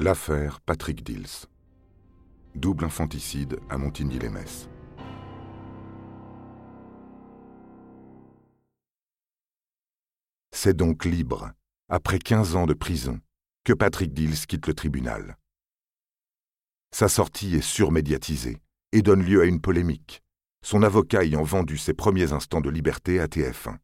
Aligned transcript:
L'affaire 0.00 0.60
Patrick 0.60 1.04
Dils. 1.04 1.46
Double 2.56 2.84
infanticide 2.84 3.60
à 3.70 3.78
Montigny-les-Metz. 3.78 4.68
C'est 10.50 10.76
donc 10.76 11.04
libre, 11.04 11.52
après 11.88 12.18
15 12.18 12.56
ans 12.56 12.66
de 12.66 12.74
prison, 12.74 13.20
que 13.62 13.72
Patrick 13.72 14.12
Dils 14.12 14.46
quitte 14.48 14.66
le 14.66 14.74
tribunal. 14.74 15.38
Sa 16.90 17.06
sortie 17.06 17.54
est 17.54 17.60
surmédiatisée 17.60 18.58
et 18.90 19.00
donne 19.00 19.22
lieu 19.22 19.42
à 19.42 19.44
une 19.44 19.60
polémique, 19.60 20.24
son 20.64 20.82
avocat 20.82 21.22
ayant 21.22 21.44
vendu 21.44 21.78
ses 21.78 21.94
premiers 21.94 22.32
instants 22.32 22.60
de 22.60 22.68
liberté 22.68 23.20
à 23.20 23.28
TF1. 23.28 23.76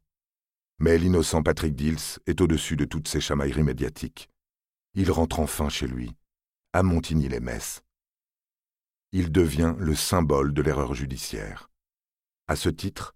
Mais 0.79 0.97
l'innocent 0.97 1.41
Patrick 1.41 1.73
Dils 1.73 2.19
est 2.27 2.41
au-dessus 2.41 2.75
de 2.75 2.83
toutes 2.83 3.07
ces 3.07 3.21
chamailleries 3.21 3.63
médiatiques. 3.63 4.27
Il 4.93 5.09
rentre 5.09 5.39
enfin 5.39 5.69
chez 5.69 5.87
lui, 5.87 6.15
à 6.73 6.83
Montigny-les-Metz. 6.83 7.81
Il 9.13 9.31
devient 9.31 9.73
le 9.77 9.95
symbole 9.95 10.53
de 10.53 10.61
l'erreur 10.61 10.93
judiciaire. 10.93 11.69
À 12.47 12.57
ce 12.57 12.67
titre, 12.67 13.15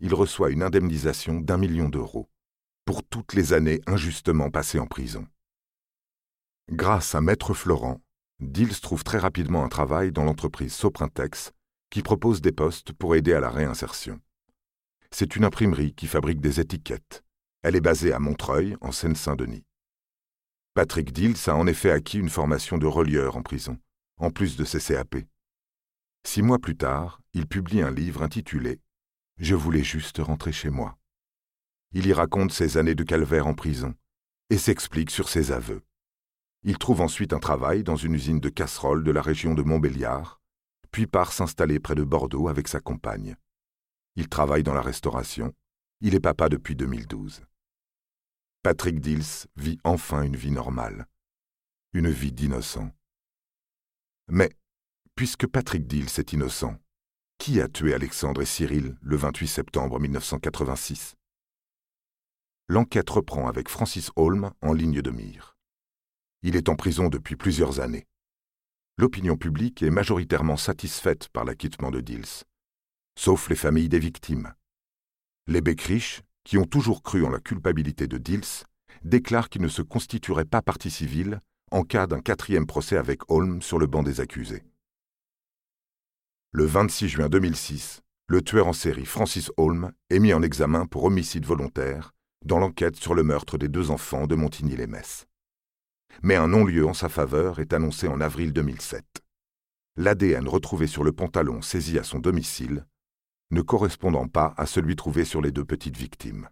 il 0.00 0.14
reçoit 0.14 0.50
une 0.50 0.62
indemnisation 0.62 1.40
d'un 1.40 1.56
million 1.56 1.88
d'euros 1.88 2.28
pour 2.84 3.02
toutes 3.02 3.32
les 3.32 3.52
années 3.52 3.80
injustement 3.86 4.50
passées 4.50 4.78
en 4.78 4.86
prison. 4.86 5.26
Grâce 6.70 7.14
à 7.16 7.20
Maître 7.20 7.54
Florent, 7.54 8.00
Dils 8.38 8.80
trouve 8.80 9.02
très 9.02 9.18
rapidement 9.18 9.64
un 9.64 9.68
travail 9.68 10.12
dans 10.12 10.24
l'entreprise 10.24 10.74
Soprintex 10.74 11.52
qui 11.90 12.02
propose 12.02 12.40
des 12.40 12.52
postes 12.52 12.92
pour 12.92 13.16
aider 13.16 13.32
à 13.32 13.40
la 13.40 13.50
réinsertion. 13.50 14.20
C'est 15.10 15.34
une 15.34 15.44
imprimerie 15.44 15.94
qui 15.94 16.06
fabrique 16.06 16.40
des 16.40 16.60
étiquettes. 16.60 17.24
Elle 17.62 17.74
est 17.74 17.80
basée 17.80 18.12
à 18.12 18.18
Montreuil, 18.18 18.76
en 18.80 18.92
Seine-Saint-Denis. 18.92 19.64
Patrick 20.76 21.10
Dils 21.10 21.48
a 21.48 21.56
en 21.56 21.66
effet 21.66 21.90
acquis 21.90 22.18
une 22.18 22.28
formation 22.28 22.76
de 22.76 22.84
relieur 22.84 23.38
en 23.38 23.42
prison, 23.42 23.78
en 24.18 24.30
plus 24.30 24.58
de 24.58 24.64
ses 24.66 24.78
CAP. 24.78 25.16
Six 26.22 26.42
mois 26.42 26.58
plus 26.58 26.76
tard, 26.76 27.22
il 27.32 27.46
publie 27.46 27.80
un 27.80 27.90
livre 27.90 28.22
intitulé 28.22 28.78
Je 29.38 29.54
voulais 29.54 29.82
juste 29.82 30.18
rentrer 30.18 30.52
chez 30.52 30.68
moi. 30.68 30.98
Il 31.92 32.06
y 32.06 32.12
raconte 32.12 32.52
ses 32.52 32.76
années 32.76 32.94
de 32.94 33.04
calvaire 33.04 33.46
en 33.46 33.54
prison 33.54 33.94
et 34.50 34.58
s'explique 34.58 35.10
sur 35.10 35.30
ses 35.30 35.50
aveux. 35.50 35.80
Il 36.62 36.76
trouve 36.76 37.00
ensuite 37.00 37.32
un 37.32 37.40
travail 37.40 37.82
dans 37.82 37.96
une 37.96 38.12
usine 38.12 38.40
de 38.40 38.50
casseroles 38.50 39.02
de 39.02 39.12
la 39.12 39.22
région 39.22 39.54
de 39.54 39.62
Montbéliard, 39.62 40.42
puis 40.90 41.06
part 41.06 41.32
s'installer 41.32 41.80
près 41.80 41.94
de 41.94 42.04
Bordeaux 42.04 42.48
avec 42.48 42.68
sa 42.68 42.80
compagne. 42.80 43.36
Il 44.14 44.28
travaille 44.28 44.62
dans 44.62 44.74
la 44.74 44.82
restauration. 44.82 45.54
Il 46.02 46.14
est 46.14 46.20
papa 46.20 46.50
depuis 46.50 46.76
2012. 46.76 47.46
Patrick 48.66 48.98
Dils 48.98 49.46
vit 49.54 49.78
enfin 49.84 50.22
une 50.22 50.34
vie 50.34 50.50
normale. 50.50 51.06
Une 51.92 52.10
vie 52.10 52.32
d'innocent. 52.32 52.90
Mais, 54.26 54.50
puisque 55.14 55.46
Patrick 55.46 55.86
Dils 55.86 56.18
est 56.18 56.32
innocent, 56.32 56.76
qui 57.38 57.60
a 57.60 57.68
tué 57.68 57.94
Alexandre 57.94 58.42
et 58.42 58.44
Cyril 58.44 58.98
le 59.02 59.14
28 59.14 59.46
septembre 59.46 60.00
1986 60.00 61.14
L'enquête 62.66 63.08
reprend 63.08 63.46
avec 63.46 63.68
Francis 63.68 64.10
Holm 64.16 64.50
en 64.62 64.72
ligne 64.72 65.00
de 65.00 65.12
mire. 65.12 65.56
Il 66.42 66.56
est 66.56 66.68
en 66.68 66.74
prison 66.74 67.08
depuis 67.08 67.36
plusieurs 67.36 67.78
années. 67.78 68.08
L'opinion 68.98 69.36
publique 69.36 69.80
est 69.84 69.90
majoritairement 69.90 70.56
satisfaite 70.56 71.28
par 71.28 71.44
l'acquittement 71.44 71.92
de 71.92 72.00
Dils 72.00 72.42
sauf 73.16 73.48
les 73.48 73.54
familles 73.54 73.88
des 73.88 74.00
victimes. 74.00 74.52
Les 75.46 75.60
Beckrich, 75.60 76.22
qui 76.46 76.58
ont 76.58 76.64
toujours 76.64 77.02
cru 77.02 77.24
en 77.24 77.28
la 77.28 77.40
culpabilité 77.40 78.06
de 78.06 78.18
Dils, 78.18 78.64
déclarent 79.02 79.48
qu'il 79.48 79.62
ne 79.62 79.68
se 79.68 79.82
constituerait 79.82 80.44
pas 80.44 80.62
partie 80.62 80.92
civile 80.92 81.40
en 81.72 81.82
cas 81.82 82.06
d'un 82.06 82.20
quatrième 82.20 82.66
procès 82.66 82.96
avec 82.96 83.28
Holm 83.28 83.60
sur 83.60 83.80
le 83.80 83.88
banc 83.88 84.04
des 84.04 84.20
accusés. 84.20 84.62
Le 86.52 86.64
26 86.64 87.08
juin 87.08 87.28
2006, 87.28 88.00
le 88.28 88.42
tueur 88.42 88.68
en 88.68 88.72
série 88.72 89.06
Francis 89.06 89.50
Holm 89.56 89.92
est 90.08 90.20
mis 90.20 90.32
en 90.32 90.42
examen 90.42 90.86
pour 90.86 91.02
homicide 91.02 91.44
volontaire 91.44 92.12
dans 92.44 92.60
l'enquête 92.60 92.94
sur 92.94 93.14
le 93.14 93.24
meurtre 93.24 93.58
des 93.58 93.68
deux 93.68 93.90
enfants 93.90 94.28
de 94.28 94.36
Montigny-les-Metz. 94.36 95.26
Mais 96.22 96.36
un 96.36 96.46
non-lieu 96.46 96.86
en 96.86 96.94
sa 96.94 97.08
faveur 97.08 97.58
est 97.58 97.72
annoncé 97.72 98.06
en 98.06 98.20
avril 98.20 98.52
2007. 98.52 99.04
L'ADN 99.96 100.46
retrouvé 100.46 100.86
sur 100.86 101.02
le 101.02 101.10
pantalon 101.10 101.60
saisi 101.60 101.98
à 101.98 102.04
son 102.04 102.20
domicile 102.20 102.86
ne 103.50 103.62
correspondant 103.62 104.28
pas 104.28 104.54
à 104.56 104.66
celui 104.66 104.96
trouvé 104.96 105.24
sur 105.24 105.40
les 105.40 105.52
deux 105.52 105.64
petites 105.64 105.96
victimes. 105.96 106.48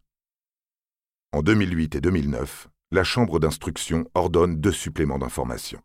En 1.33 1.43
2008 1.43 1.97
et 1.97 2.01
2009, 2.01 2.69
la 2.93 3.03
Chambre 3.03 3.41
d'instruction 3.41 4.05
ordonne 4.15 4.61
deux 4.61 4.73
suppléments 4.73 5.19
d'information. 5.19 5.81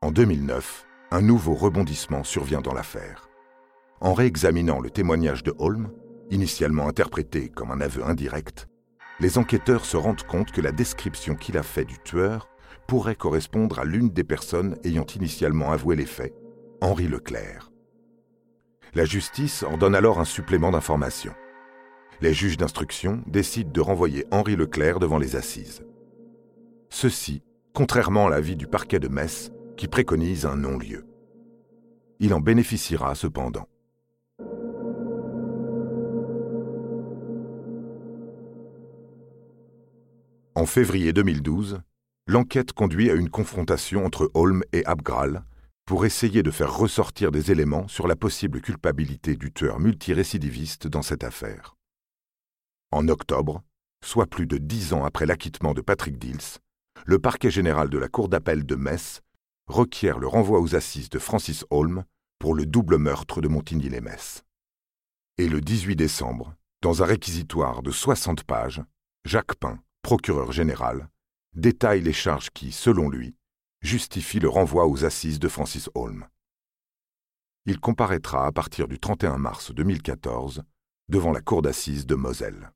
En 0.00 0.10
2009, 0.10 0.86
un 1.10 1.20
nouveau 1.20 1.54
rebondissement 1.54 2.24
survient 2.24 2.62
dans 2.62 2.72
l'affaire. 2.72 3.28
En 4.00 4.14
réexaminant 4.14 4.80
le 4.80 4.90
témoignage 4.90 5.42
de 5.42 5.54
Holm, 5.58 5.92
initialement 6.30 6.88
interprété 6.88 7.48
comme 7.50 7.70
un 7.70 7.80
aveu 7.80 8.04
indirect, 8.04 8.68
les 9.20 9.38
enquêteurs 9.38 9.84
se 9.84 9.96
rendent 9.96 10.22
compte 10.22 10.52
que 10.52 10.60
la 10.60 10.72
description 10.72 11.34
qu'il 11.34 11.56
a 11.56 11.62
faite 11.62 11.88
du 11.88 11.98
tueur 11.98 12.48
pourrait 12.86 13.16
correspondre 13.16 13.78
à 13.78 13.84
l'une 13.84 14.10
des 14.10 14.24
personnes 14.24 14.76
ayant 14.84 15.06
initialement 15.14 15.72
avoué 15.72 15.96
les 15.96 16.06
faits, 16.06 16.34
Henri 16.80 17.08
Leclerc. 17.08 17.70
La 18.96 19.04
justice 19.04 19.62
ordonne 19.62 19.94
alors 19.94 20.20
un 20.20 20.24
supplément 20.24 20.70
d'information. 20.70 21.34
Les 22.22 22.32
juges 22.32 22.56
d'instruction 22.56 23.22
décident 23.26 23.70
de 23.70 23.80
renvoyer 23.82 24.24
Henri 24.30 24.56
Leclerc 24.56 25.00
devant 25.00 25.18
les 25.18 25.36
assises. 25.36 25.84
Ceci, 26.88 27.42
contrairement 27.74 28.28
à 28.28 28.30
l'avis 28.30 28.56
du 28.56 28.66
parquet 28.66 28.98
de 28.98 29.08
Metz, 29.08 29.52
qui 29.76 29.86
préconise 29.86 30.46
un 30.46 30.56
non-lieu. 30.56 31.04
Il 32.20 32.32
en 32.32 32.40
bénéficiera 32.40 33.14
cependant. 33.14 33.68
En 40.54 40.64
février 40.64 41.12
2012, 41.12 41.82
l'enquête 42.26 42.72
conduit 42.72 43.10
à 43.10 43.14
une 43.14 43.28
confrontation 43.28 44.06
entre 44.06 44.30
Holm 44.32 44.62
et 44.72 44.86
Abgral, 44.86 45.44
pour 45.86 46.04
essayer 46.04 46.42
de 46.42 46.50
faire 46.50 46.76
ressortir 46.76 47.30
des 47.30 47.52
éléments 47.52 47.86
sur 47.86 48.08
la 48.08 48.16
possible 48.16 48.60
culpabilité 48.60 49.36
du 49.36 49.52
tueur 49.52 49.78
multirécidiviste 49.78 50.88
dans 50.88 51.02
cette 51.02 51.22
affaire. 51.22 51.76
En 52.90 53.08
octobre, 53.08 53.62
soit 54.04 54.26
plus 54.26 54.46
de 54.46 54.58
dix 54.58 54.92
ans 54.92 55.04
après 55.04 55.26
l'acquittement 55.26 55.74
de 55.74 55.80
Patrick 55.80 56.18
Dils, 56.18 56.58
le 57.04 57.20
parquet 57.20 57.50
général 57.50 57.88
de 57.88 57.98
la 57.98 58.08
Cour 58.08 58.28
d'appel 58.28 58.66
de 58.66 58.74
Metz 58.74 59.20
requiert 59.68 60.18
le 60.18 60.26
renvoi 60.26 60.60
aux 60.60 60.74
assises 60.74 61.08
de 61.08 61.20
Francis 61.20 61.64
Holm 61.70 62.04
pour 62.40 62.54
le 62.54 62.66
double 62.66 62.98
meurtre 62.98 63.40
de 63.40 63.48
Montigny-les-Metz. 63.48 64.42
Et 65.38 65.48
le 65.48 65.60
18 65.60 65.94
décembre, 65.94 66.54
dans 66.82 67.02
un 67.02 67.06
réquisitoire 67.06 67.82
de 67.82 67.92
60 67.92 68.42
pages, 68.42 68.82
Jacques 69.24 69.54
Pin, 69.54 69.78
procureur 70.02 70.50
général, 70.50 71.08
détaille 71.54 72.00
les 72.00 72.12
charges 72.12 72.50
qui, 72.50 72.72
selon 72.72 73.08
lui, 73.08 73.36
justifie 73.86 74.40
le 74.40 74.48
renvoi 74.48 74.86
aux 74.86 75.04
assises 75.04 75.38
de 75.38 75.48
Francis 75.48 75.88
Holm. 75.94 76.26
Il 77.64 77.80
comparaîtra 77.80 78.46
à 78.46 78.52
partir 78.52 78.88
du 78.88 78.98
31 78.98 79.38
mars 79.38 79.72
2014 79.72 80.62
devant 81.08 81.32
la 81.32 81.40
cour 81.40 81.62
d'assises 81.62 82.06
de 82.06 82.14
Moselle. 82.14 82.72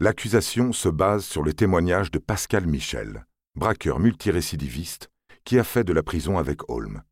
L'accusation 0.00 0.72
se 0.72 0.88
base 0.88 1.24
sur 1.24 1.42
le 1.42 1.54
témoignage 1.54 2.10
de 2.10 2.18
Pascal 2.18 2.66
Michel, 2.66 3.26
braqueur 3.56 3.98
multirécidiviste 3.98 5.10
qui 5.44 5.58
a 5.58 5.64
fait 5.64 5.84
de 5.84 5.92
la 5.92 6.02
prison 6.02 6.38
avec 6.38 6.68
Holm. 6.68 7.02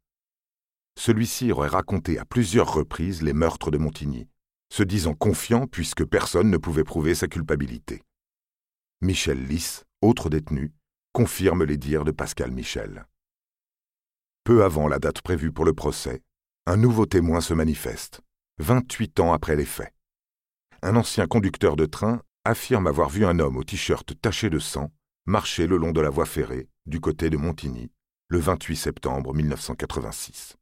Celui-ci 0.99 1.53
aurait 1.53 1.69
raconté 1.69 2.19
à 2.19 2.25
plusieurs 2.25 2.73
reprises 2.73 3.23
les 3.23 3.33
meurtres 3.33 3.71
de 3.71 3.79
Montigny, 3.79 4.29
se 4.73 4.83
disant 4.83 5.15
confiant 5.15 5.67
puisque 5.67 6.05
personne 6.05 6.51
ne 6.51 6.59
pouvait 6.59 6.85
prouver 6.85 7.15
sa 7.15 7.29
culpabilité. 7.29 8.03
Michel 9.01 9.47
Lys, 9.47 9.85
autre 10.01 10.31
détenu, 10.31 10.73
confirme 11.17 11.65
les 11.65 11.79
dires 11.79 12.05
de 12.05 12.11
Pascal 12.11 12.51
Michel. 12.51 13.07
Peu 14.45 14.65
avant 14.65 14.87
la 14.87 14.99
date 14.99 15.23
prévue 15.23 15.51
pour 15.51 15.65
le 15.65 15.73
procès, 15.73 16.23
un 16.67 16.77
nouveau 16.77 17.07
témoin 17.07 17.41
se 17.41 17.55
manifeste, 17.55 18.21
28 18.59 19.21
ans 19.21 19.33
après 19.33 19.57
les 19.57 19.65
faits. 19.65 19.95
Un 20.83 20.95
ancien 20.95 21.27
conducteur 21.27 21.75
de 21.75 21.87
train 21.87 22.21
affirme 22.45 22.87
avoir 22.87 23.09
vu 23.09 23.25
un 23.25 23.39
homme 23.39 23.57
au 23.57 23.65
t-shirt 23.65 24.13
taché 24.21 24.51
de 24.51 24.59
sang 24.59 24.93
marcher 25.25 25.67
le 25.67 25.79
long 25.79 25.91
de 25.91 26.03
la 26.03 26.11
voie 26.11 26.27
ferrée 26.27 26.69
du 26.85 27.01
côté 27.01 27.31
de 27.31 27.39
Montigny 27.39 27.91
le 28.29 28.39
28 28.39 28.77
septembre 28.77 29.33
1986. 29.33 30.59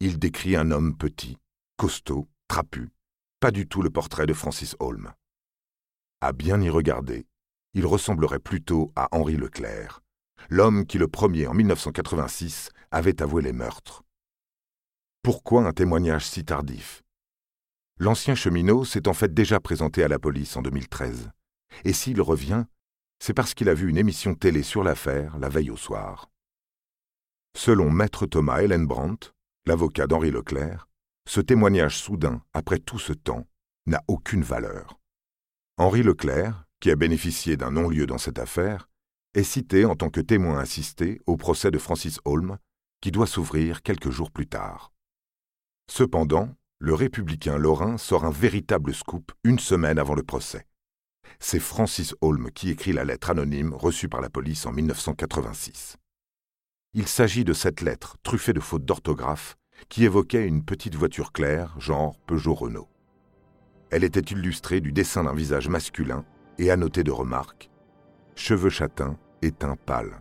Il 0.00 0.18
décrit 0.18 0.56
un 0.56 0.70
homme 0.70 0.96
petit, 0.96 1.36
costaud, 1.76 2.26
trapu, 2.48 2.88
pas 3.40 3.50
du 3.50 3.68
tout 3.68 3.82
le 3.82 3.90
portrait 3.90 4.24
de 4.24 4.32
Francis 4.32 4.76
Holm. 4.80 5.12
À 6.22 6.32
bien 6.32 6.58
y 6.62 6.70
regarder, 6.70 7.26
il 7.76 7.84
ressemblerait 7.84 8.38
plutôt 8.38 8.90
à 8.96 9.06
Henri 9.12 9.36
Leclerc, 9.36 10.00
l'homme 10.48 10.86
qui 10.86 10.96
le 10.96 11.08
premier 11.08 11.46
en 11.46 11.52
1986 11.52 12.70
avait 12.90 13.20
avoué 13.20 13.42
les 13.42 13.52
meurtres. 13.52 14.02
Pourquoi 15.22 15.66
un 15.66 15.74
témoignage 15.74 16.26
si 16.26 16.42
tardif? 16.42 17.02
L'ancien 17.98 18.34
cheminot 18.34 18.86
s'est 18.86 19.06
en 19.08 19.12
fait 19.12 19.34
déjà 19.34 19.60
présenté 19.60 20.02
à 20.02 20.08
la 20.08 20.18
police 20.18 20.56
en 20.56 20.62
2013, 20.62 21.30
et 21.84 21.92
s'il 21.92 22.22
revient, 22.22 22.64
c'est 23.18 23.34
parce 23.34 23.52
qu'il 23.52 23.68
a 23.68 23.74
vu 23.74 23.90
une 23.90 23.98
émission 23.98 24.34
télé 24.34 24.62
sur 24.62 24.82
l'affaire 24.82 25.36
la 25.38 25.50
veille 25.50 25.70
au 25.70 25.76
soir. 25.76 26.30
Selon 27.54 27.90
maître 27.90 28.24
Thomas 28.24 28.62
Ellenbrandt, 28.62 29.34
l'avocat 29.66 30.06
d'Henri 30.06 30.30
Leclerc, 30.30 30.88
ce 31.28 31.42
témoignage 31.42 31.98
soudain, 31.98 32.42
après 32.54 32.78
tout 32.78 32.98
ce 32.98 33.12
temps, 33.12 33.46
n'a 33.84 34.02
aucune 34.08 34.42
valeur. 34.42 34.98
Henri 35.76 36.02
Leclerc, 36.02 36.65
qui 36.80 36.90
a 36.90 36.96
bénéficié 36.96 37.56
d'un 37.56 37.70
non-lieu 37.70 38.06
dans 38.06 38.18
cette 38.18 38.38
affaire, 38.38 38.88
est 39.34 39.42
cité 39.42 39.84
en 39.84 39.94
tant 39.94 40.10
que 40.10 40.20
témoin 40.20 40.58
assisté 40.58 41.20
au 41.26 41.36
procès 41.36 41.70
de 41.70 41.78
Francis 41.78 42.20
Holm, 42.24 42.58
qui 43.00 43.10
doit 43.10 43.26
s'ouvrir 43.26 43.82
quelques 43.82 44.10
jours 44.10 44.30
plus 44.30 44.46
tard. 44.46 44.92
Cependant, 45.90 46.54
le 46.78 46.94
républicain 46.94 47.58
Lorrain 47.58 47.98
sort 47.98 48.24
un 48.24 48.30
véritable 48.30 48.94
scoop 48.94 49.32
une 49.44 49.58
semaine 49.58 49.98
avant 49.98 50.14
le 50.14 50.22
procès. 50.22 50.66
C'est 51.38 51.60
Francis 51.60 52.14
Holm 52.20 52.50
qui 52.50 52.70
écrit 52.70 52.92
la 52.92 53.04
lettre 53.04 53.30
anonyme 53.30 53.74
reçue 53.74 54.08
par 54.08 54.20
la 54.20 54.30
police 54.30 54.66
en 54.66 54.72
1986. 54.72 55.96
Il 56.94 57.06
s'agit 57.06 57.44
de 57.44 57.52
cette 57.52 57.82
lettre, 57.82 58.16
truffée 58.22 58.52
de 58.52 58.60
fautes 58.60 58.84
d'orthographe, 58.84 59.56
qui 59.88 60.04
évoquait 60.04 60.46
une 60.46 60.64
petite 60.64 60.94
voiture 60.94 61.32
claire, 61.32 61.78
genre 61.78 62.18
Peugeot 62.26 62.54
Renault. 62.54 62.88
Elle 63.90 64.04
était 64.04 64.20
illustrée 64.20 64.80
du 64.80 64.92
dessin 64.92 65.24
d'un 65.24 65.34
visage 65.34 65.68
masculin 65.68 66.24
et 66.58 66.70
annotée 66.70 67.04
de 67.04 67.10
remarques 67.10 67.70
cheveux 68.36 68.70
châtains 68.70 69.16
et 69.42 69.50
teint 69.50 69.76
pâle. 69.76 70.20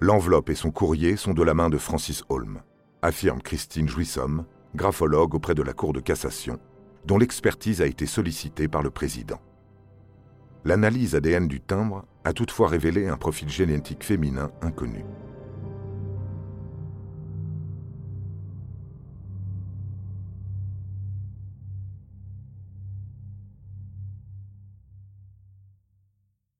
L'enveloppe 0.00 0.50
et 0.50 0.54
son 0.54 0.70
courrier 0.70 1.16
sont 1.16 1.34
de 1.34 1.42
la 1.42 1.54
main 1.54 1.68
de 1.68 1.78
Francis 1.78 2.24
Holm, 2.28 2.62
affirme 3.02 3.42
Christine 3.42 3.88
Jouissomme, 3.88 4.46
graphologue 4.74 5.34
auprès 5.34 5.54
de 5.54 5.62
la 5.62 5.72
Cour 5.72 5.92
de 5.92 6.00
cassation, 6.00 6.58
dont 7.04 7.18
l'expertise 7.18 7.80
a 7.82 7.86
été 7.86 8.06
sollicitée 8.06 8.68
par 8.68 8.82
le 8.82 8.90
président. 8.90 9.40
L'analyse 10.64 11.14
ADN 11.14 11.48
du 11.48 11.60
timbre 11.60 12.04
a 12.24 12.32
toutefois 12.32 12.68
révélé 12.68 13.08
un 13.08 13.16
profil 13.16 13.48
génétique 13.48 14.04
féminin 14.04 14.50
inconnu. 14.62 15.04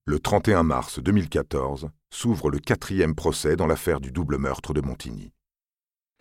Le 0.08 0.18
31 0.18 0.62
mars 0.62 1.00
2014 1.00 1.90
s'ouvre 2.08 2.48
le 2.48 2.58
quatrième 2.58 3.14
procès 3.14 3.56
dans 3.56 3.66
l'affaire 3.66 4.00
du 4.00 4.10
double 4.10 4.38
meurtre 4.38 4.72
de 4.72 4.80
Montigny. 4.80 5.34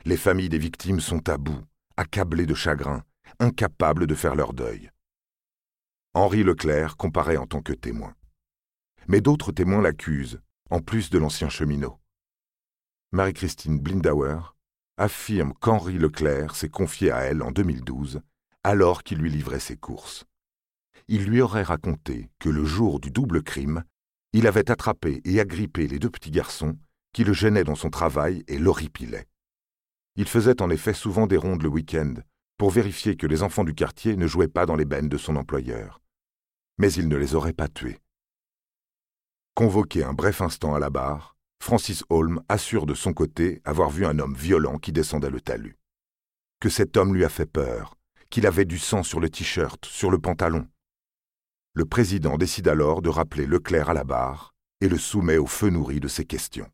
Les 0.04 0.18
familles 0.18 0.50
des 0.50 0.58
victimes 0.58 1.00
sont 1.00 1.30
à 1.30 1.38
bout, 1.38 1.64
accablées 1.96 2.46
de 2.46 2.54
chagrin, 2.54 3.06
incapables 3.40 4.06
de 4.06 4.14
faire 4.14 4.36
leur 4.36 4.52
deuil. 4.52 4.92
Henri 6.14 6.44
Leclerc 6.44 6.98
comparaît 6.98 7.38
en 7.38 7.48
tant 7.48 7.62
que 7.62 7.72
témoin. 7.72 8.14
Mais 9.08 9.22
d'autres 9.22 9.54
témoins 9.54 9.82
l'accusent, 9.82 10.42
en 10.70 10.82
plus 10.82 11.10
de 11.10 11.18
l'ancien 11.18 11.48
cheminot. 11.48 11.98
Marie-Christine 13.14 13.80
Blindauer 13.80 14.54
affirme 14.98 15.54
qu'Henri 15.62 15.98
Leclerc 15.98 16.58
s'est 16.58 16.68
confié 16.68 17.12
à 17.12 17.20
elle 17.20 17.42
en 17.42 17.52
2012, 17.52 18.20
alors 18.66 19.04
qu'il 19.04 19.20
lui 19.20 19.30
livrait 19.30 19.62
ses 19.62 19.78
courses 19.78 20.26
il 21.08 21.26
lui 21.26 21.42
aurait 21.42 21.64
raconté 21.64 22.30
que 22.40 22.50
le 22.50 22.66
jour 22.66 23.00
du 23.00 23.12
double 23.12 23.42
crime, 23.42 23.84
il 24.34 24.46
avait 24.46 24.70
attrapé 24.70 25.22
et 25.24 25.40
agrippé 25.40 25.88
les 25.88 26.00
deux 26.00 26.10
petits 26.10 26.32
garçons 26.32 26.78
qui 27.14 27.24
le 27.24 27.34
gênaient 27.34 27.64
dans 27.64 27.76
son 27.76 27.90
travail 27.90 28.44
et 28.48 28.58
l'horripilaient. 28.58 29.28
Il 30.16 30.28
faisait 30.28 30.62
en 30.62 30.70
effet 30.70 30.94
souvent 30.94 31.28
des 31.28 31.38
rondes 31.38 31.64
le 31.64 31.70
week-end 31.70 32.16
pour 32.58 32.72
vérifier 32.72 33.16
que 33.16 33.28
les 33.28 33.44
enfants 33.44 33.64
du 33.64 33.74
quartier 33.74 34.16
ne 34.18 34.28
jouaient 34.28 34.48
pas 34.48 34.66
dans 34.66 34.76
les 34.76 34.86
bennes 34.86 35.10
de 35.10 35.18
son 35.18 35.36
employeur. 35.36 36.02
Mais 36.78 36.92
il 36.92 37.08
ne 37.08 37.16
les 37.16 37.36
aurait 37.36 37.54
pas 37.54 37.68
tués. 37.68 38.00
Convoqué 39.56 40.04
un 40.04 40.14
bref 40.14 40.42
instant 40.42 40.76
à 40.76 40.80
la 40.80 40.90
barre, 40.90 41.36
Francis 41.64 42.04
Holm 42.10 42.42
assure 42.50 42.86
de 42.86 42.94
son 42.94 43.14
côté 43.14 43.62
avoir 43.64 43.90
vu 43.90 44.06
un 44.06 44.20
homme 44.20 44.36
violent 44.36 44.78
qui 44.78 44.92
descendait 44.92 45.30
le 45.30 45.42
talus. 45.42 45.78
Que 46.60 46.70
cet 46.70 46.98
homme 46.98 47.16
lui 47.16 47.26
a 47.26 47.30
fait 47.30 47.46
peur, 47.46 47.96
qu'il 48.30 48.46
avait 48.46 48.66
du 48.66 48.78
sang 48.78 49.04
sur 49.04 49.20
le 49.20 49.30
t-shirt, 49.30 49.86
sur 49.86 50.12
le 50.12 50.20
pantalon, 50.20 50.68
le 51.78 51.86
président 51.86 52.40
décide 52.40 52.70
alors 52.70 53.04
de 53.04 53.10
rappeler 53.10 53.46
Leclerc 53.46 53.92
à 53.92 53.94
la 53.94 54.04
barre 54.04 54.56
et 54.82 54.90
le 54.90 54.98
soumet 54.98 55.38
au 55.38 55.46
feu 55.46 55.70
nourri 55.70 56.00
de 56.00 56.08
ses 56.08 56.26
questions. 56.26 56.72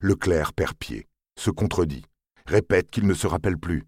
Leclerc 0.00 0.54
perd 0.54 0.74
pied, 0.74 1.06
se 1.38 1.50
contredit, 1.52 2.04
répète 2.44 2.90
qu'il 2.90 3.06
ne 3.06 3.14
se 3.14 3.28
rappelle 3.28 3.58
plus. 3.58 3.84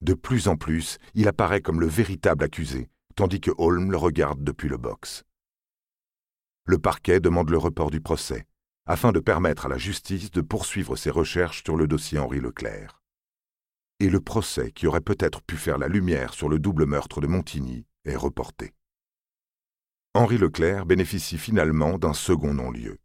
De 0.00 0.14
plus 0.14 0.48
en 0.48 0.56
plus, 0.56 0.98
il 1.14 1.28
apparaît 1.28 1.60
comme 1.60 1.80
le 1.80 1.86
véritable 1.86 2.42
accusé, 2.42 2.90
tandis 3.14 3.40
que 3.40 3.52
Holm 3.56 3.92
le 3.92 3.96
regarde 3.96 4.42
depuis 4.42 4.68
le 4.68 4.78
box. 4.78 5.22
Le 6.64 6.80
parquet 6.80 7.20
demande 7.20 7.50
le 7.50 7.58
report 7.58 7.92
du 7.92 8.00
procès, 8.00 8.48
afin 8.84 9.12
de 9.12 9.20
permettre 9.20 9.66
à 9.66 9.68
la 9.68 9.78
justice 9.78 10.32
de 10.32 10.40
poursuivre 10.40 10.96
ses 10.96 11.10
recherches 11.10 11.62
sur 11.62 11.76
le 11.76 11.86
dossier 11.86 12.18
Henri 12.18 12.40
Leclerc. 12.40 13.00
Et 14.00 14.10
le 14.10 14.20
procès 14.20 14.72
qui 14.72 14.88
aurait 14.88 15.00
peut-être 15.00 15.40
pu 15.40 15.56
faire 15.56 15.78
la 15.78 15.86
lumière 15.86 16.34
sur 16.34 16.48
le 16.48 16.58
double 16.58 16.84
meurtre 16.84 17.20
de 17.20 17.28
Montigny 17.28 17.86
est 18.04 18.16
reporté. 18.16 18.74
Henri 20.12 20.38
Leclerc 20.38 20.86
bénéficie 20.86 21.38
finalement 21.38 21.96
d'un 21.96 22.14
second 22.14 22.52
non-lieu. 22.52 22.98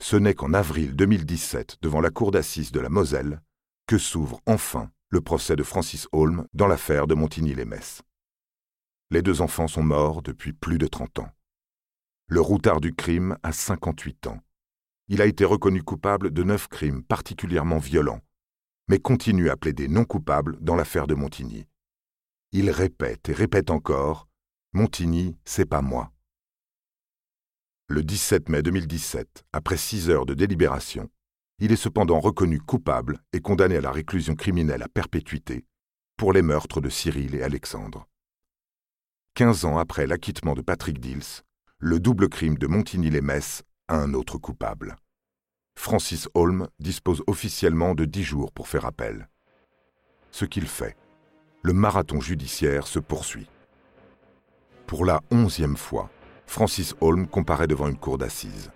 Ce 0.00 0.14
n'est 0.14 0.34
qu'en 0.34 0.54
avril 0.54 0.94
2017, 0.94 1.78
devant 1.82 2.00
la 2.00 2.10
cour 2.10 2.30
d'assises 2.30 2.70
de 2.70 2.78
la 2.78 2.88
Moselle, 2.88 3.42
que 3.88 3.98
s'ouvre 3.98 4.40
enfin 4.46 4.88
le 5.08 5.20
procès 5.20 5.56
de 5.56 5.64
Francis 5.64 6.06
Holm 6.12 6.46
dans 6.54 6.68
l'affaire 6.68 7.08
de 7.08 7.16
Montigny-les-Metz. 7.16 8.02
Les 9.10 9.20
deux 9.20 9.40
enfants 9.40 9.66
sont 9.66 9.82
morts 9.82 10.22
depuis 10.22 10.52
plus 10.52 10.78
de 10.78 10.86
30 10.86 11.18
ans. 11.18 11.30
Le 12.28 12.40
routard 12.40 12.80
du 12.80 12.94
crime 12.94 13.36
a 13.42 13.50
58 13.50 14.28
ans. 14.28 14.38
Il 15.08 15.22
a 15.22 15.26
été 15.26 15.44
reconnu 15.44 15.82
coupable 15.82 16.30
de 16.30 16.44
neuf 16.44 16.68
crimes 16.68 17.02
particulièrement 17.02 17.78
violents, 17.78 18.20
mais 18.86 19.00
continue 19.00 19.50
à 19.50 19.56
plaider 19.56 19.88
non 19.88 20.04
coupable 20.04 20.56
dans 20.60 20.76
l'affaire 20.76 21.08
de 21.08 21.16
Montigny. 21.16 21.66
Il 22.52 22.70
répète 22.70 23.28
et 23.28 23.32
répète 23.32 23.70
encore 23.70 24.28
Montigny, 24.74 25.36
c'est 25.44 25.66
pas 25.66 25.82
moi. 25.82 26.12
Le 27.88 28.02
17 28.02 28.48
mai 28.48 28.62
2017, 28.62 29.44
après 29.52 29.76
six 29.76 30.08
heures 30.08 30.24
de 30.24 30.32
délibération, 30.32 31.10
il 31.58 31.72
est 31.72 31.76
cependant 31.76 32.20
reconnu 32.20 32.58
coupable 32.58 33.18
et 33.34 33.42
condamné 33.42 33.76
à 33.76 33.82
la 33.82 33.92
réclusion 33.92 34.34
criminelle 34.34 34.82
à 34.82 34.88
perpétuité 34.88 35.66
pour 36.16 36.32
les 36.32 36.40
meurtres 36.40 36.80
de 36.80 36.88
Cyril 36.88 37.34
et 37.34 37.42
Alexandre. 37.42 38.08
Quinze 39.34 39.66
ans 39.66 39.76
après 39.76 40.06
l'acquittement 40.06 40.54
de 40.54 40.62
Patrick 40.62 41.00
Dils, 41.00 41.42
le 41.76 42.00
double 42.00 42.30
crime 42.30 42.56
de 42.56 42.66
Montigny-les-Metz 42.66 43.64
a 43.88 43.96
un 43.96 44.14
autre 44.14 44.38
coupable. 44.38 44.96
Francis 45.78 46.30
Holm 46.32 46.66
dispose 46.78 47.22
officiellement 47.26 47.94
de 47.94 48.06
dix 48.06 48.24
jours 48.24 48.52
pour 48.52 48.68
faire 48.68 48.86
appel. 48.86 49.28
Ce 50.30 50.46
qu'il 50.46 50.66
fait, 50.66 50.96
le 51.60 51.74
marathon 51.74 52.22
judiciaire 52.22 52.86
se 52.86 53.00
poursuit. 53.00 53.50
Pour 54.92 55.06
la 55.06 55.22
onzième 55.30 55.78
fois, 55.78 56.10
Francis 56.46 56.94
Holm 57.00 57.26
comparaît 57.26 57.66
devant 57.66 57.88
une 57.88 57.96
cour 57.96 58.18
d'assises. 58.18 58.70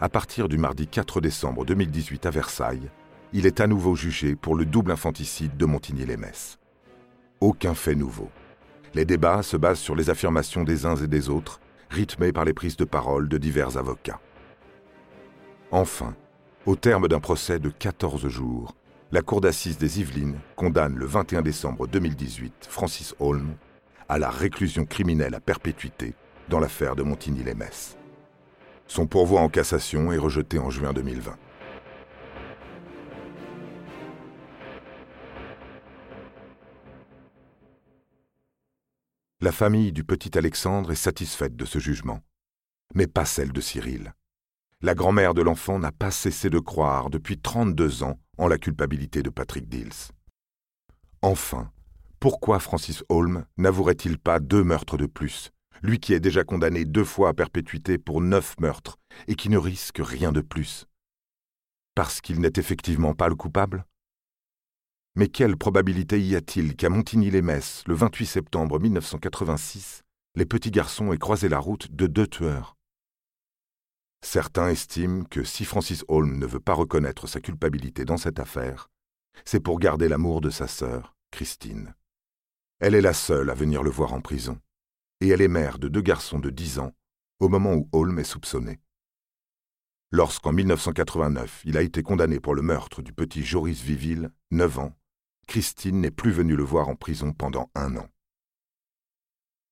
À 0.00 0.08
partir 0.08 0.48
du 0.48 0.58
mardi 0.58 0.88
4 0.88 1.20
décembre 1.20 1.64
2018 1.64 2.26
à 2.26 2.30
Versailles, 2.30 2.90
il 3.32 3.46
est 3.46 3.60
à 3.60 3.68
nouveau 3.68 3.94
jugé 3.94 4.34
pour 4.34 4.56
le 4.56 4.64
double 4.64 4.90
infanticide 4.90 5.56
de 5.56 5.64
Montigny-les-Metz. 5.64 6.58
Aucun 7.40 7.74
fait 7.74 7.94
nouveau. 7.94 8.28
Les 8.94 9.04
débats 9.04 9.44
se 9.44 9.56
basent 9.56 9.78
sur 9.78 9.94
les 9.94 10.10
affirmations 10.10 10.64
des 10.64 10.86
uns 10.86 10.96
et 10.96 11.06
des 11.06 11.28
autres, 11.28 11.60
rythmés 11.88 12.32
par 12.32 12.44
les 12.44 12.52
prises 12.52 12.76
de 12.76 12.84
parole 12.84 13.28
de 13.28 13.38
divers 13.38 13.76
avocats. 13.76 14.18
Enfin, 15.70 16.16
au 16.66 16.74
terme 16.74 17.06
d'un 17.06 17.20
procès 17.20 17.60
de 17.60 17.68
14 17.68 18.26
jours, 18.26 18.74
la 19.12 19.22
Cour 19.22 19.40
d'assises 19.40 19.78
des 19.78 20.00
Yvelines 20.00 20.40
condamne 20.56 20.96
le 20.96 21.06
21 21.06 21.42
décembre 21.42 21.86
2018 21.86 22.66
Francis 22.68 23.14
Holm 23.20 23.54
à 24.08 24.18
la 24.18 24.30
réclusion 24.30 24.86
criminelle 24.86 25.34
à 25.34 25.40
perpétuité 25.40 26.14
dans 26.48 26.60
l'affaire 26.60 26.96
de 26.96 27.02
Montigny-les-Metz. 27.02 27.96
Son 28.86 29.06
pourvoi 29.06 29.40
en 29.40 29.48
cassation 29.48 30.12
est 30.12 30.18
rejeté 30.18 30.58
en 30.58 30.70
juin 30.70 30.92
2020. 30.92 31.36
La 39.40 39.52
famille 39.52 39.92
du 39.92 40.02
petit 40.02 40.36
Alexandre 40.38 40.92
est 40.92 40.94
satisfaite 40.94 41.56
de 41.56 41.64
ce 41.64 41.78
jugement, 41.78 42.20
mais 42.94 43.06
pas 43.06 43.24
celle 43.24 43.52
de 43.52 43.60
Cyril. 43.60 44.14
La 44.80 44.94
grand-mère 44.94 45.34
de 45.34 45.42
l'enfant 45.42 45.78
n'a 45.78 45.92
pas 45.92 46.10
cessé 46.10 46.48
de 46.48 46.58
croire 46.58 47.10
depuis 47.10 47.38
32 47.38 48.02
ans 48.02 48.18
en 48.38 48.48
la 48.48 48.58
culpabilité 48.58 49.22
de 49.22 49.30
Patrick 49.30 49.68
Dills. 49.68 50.12
Enfin, 51.22 51.70
pourquoi 52.20 52.58
Francis 52.58 53.04
Holm 53.08 53.44
n'avouerait-il 53.56 54.18
pas 54.18 54.40
deux 54.40 54.64
meurtres 54.64 54.96
de 54.96 55.06
plus, 55.06 55.50
lui 55.82 56.00
qui 56.00 56.14
est 56.14 56.20
déjà 56.20 56.44
condamné 56.44 56.84
deux 56.84 57.04
fois 57.04 57.30
à 57.30 57.34
perpétuité 57.34 57.98
pour 57.98 58.20
neuf 58.20 58.54
meurtres 58.58 58.96
et 59.28 59.34
qui 59.34 59.48
ne 59.48 59.58
risque 59.58 60.00
rien 60.00 60.32
de 60.32 60.40
plus. 60.40 60.86
Parce 61.94 62.20
qu'il 62.20 62.40
n'est 62.40 62.52
effectivement 62.56 63.14
pas 63.14 63.28
le 63.28 63.34
coupable? 63.34 63.84
Mais 65.14 65.28
quelle 65.28 65.56
probabilité 65.56 66.20
y 66.20 66.36
a-t-il 66.36 66.76
qu'à 66.76 66.90
Montigny-les-Metz, 66.90 67.84
le 67.86 67.94
28 67.94 68.26
septembre 68.26 68.78
1986, 68.78 70.02
les 70.34 70.44
petits 70.44 70.70
garçons 70.70 71.12
aient 71.12 71.18
croisé 71.18 71.48
la 71.48 71.58
route 71.58 71.90
de 71.90 72.06
deux 72.06 72.26
tueurs? 72.26 72.76
Certains 74.22 74.68
estiment 74.68 75.24
que 75.24 75.44
si 75.44 75.64
Francis 75.64 76.04
Holm 76.08 76.38
ne 76.38 76.46
veut 76.46 76.60
pas 76.60 76.74
reconnaître 76.74 77.26
sa 77.26 77.40
culpabilité 77.40 78.04
dans 78.04 78.16
cette 78.16 78.40
affaire, 78.40 78.90
c'est 79.44 79.60
pour 79.60 79.78
garder 79.78 80.08
l'amour 80.08 80.40
de 80.40 80.50
sa 80.50 80.66
sœur, 80.66 81.14
Christine. 81.30 81.94
Elle 82.78 82.94
est 82.94 83.00
la 83.00 83.14
seule 83.14 83.48
à 83.48 83.54
venir 83.54 83.82
le 83.82 83.90
voir 83.90 84.12
en 84.12 84.20
prison, 84.20 84.60
et 85.22 85.28
elle 85.28 85.40
est 85.40 85.48
mère 85.48 85.78
de 85.78 85.88
deux 85.88 86.02
garçons 86.02 86.38
de 86.38 86.50
10 86.50 86.78
ans 86.78 86.92
au 87.38 87.48
moment 87.48 87.72
où 87.74 87.88
Holm 87.92 88.18
est 88.18 88.24
soupçonné. 88.24 88.80
Lorsqu'en 90.10 90.52
1989 90.52 91.62
il 91.64 91.78
a 91.78 91.82
été 91.82 92.02
condamné 92.02 92.38
pour 92.38 92.54
le 92.54 92.60
meurtre 92.60 93.00
du 93.00 93.14
petit 93.14 93.42
Joris 93.42 93.80
Viville, 93.80 94.30
9 94.50 94.78
ans, 94.78 94.92
Christine 95.46 96.00
n'est 96.02 96.10
plus 96.10 96.32
venue 96.32 96.54
le 96.54 96.64
voir 96.64 96.88
en 96.88 96.96
prison 96.96 97.32
pendant 97.32 97.70
un 97.74 97.96
an. 97.96 98.08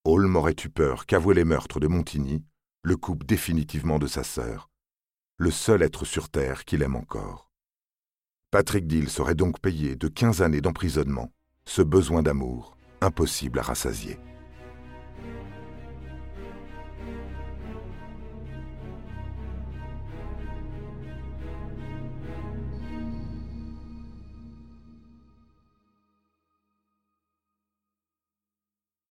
Holm 0.05 0.37
aurait 0.37 0.57
eu 0.65 0.71
peur 0.71 1.05
qu'avouer 1.05 1.35
les 1.35 1.45
meurtres 1.45 1.81
de 1.81 1.89
Montigny 1.89 2.43
le 2.83 2.97
coupe 2.97 3.25
définitivement 3.25 3.99
de 3.99 4.07
sa 4.07 4.25
sœur, 4.25 4.71
le 5.37 5.51
seul 5.51 5.83
être 5.83 6.07
sur 6.07 6.31
Terre 6.31 6.65
qu'il 6.65 6.83
aime 6.83 6.97
encore. 6.97 7.51
Patrick 8.51 8.87
Dill 8.87 9.11
serait 9.11 9.35
donc 9.35 9.61
payé 9.61 9.95
de 9.95 10.09
15 10.09 10.43
années 10.43 10.61
d'emprisonnement, 10.61 11.33
ce 11.65 11.83
besoin 11.83 12.23
d'amour 12.23 12.74
impossible 13.05 13.59
à 13.59 13.63
rassasier. 13.63 14.19